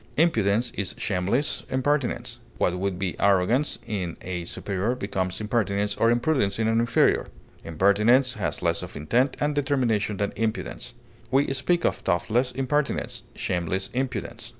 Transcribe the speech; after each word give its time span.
Impudence 0.17 0.71
is 0.73 0.95
shameless 0.97 1.61
impertinence. 1.69 2.39
What 2.57 2.79
would 2.79 2.97
be 2.97 3.15
arrogance 3.19 3.77
in 3.85 4.17
a 4.23 4.45
superior 4.45 4.95
becomes 4.95 5.39
impertinence 5.39 5.95
or 5.95 6.09
impudence 6.09 6.57
in 6.57 6.67
an 6.67 6.79
inferior. 6.79 7.27
Impertinence 7.63 8.33
has 8.33 8.63
less 8.63 8.81
of 8.81 8.95
intent 8.95 9.37
and 9.39 9.53
determination 9.53 10.17
than 10.17 10.33
impudence. 10.35 10.95
We 11.29 11.53
speak 11.53 11.85
of 11.85 11.97
thoughtless 11.97 12.51
impertinence, 12.51 13.21
shameless 13.35 13.91
impudence. 13.93 14.49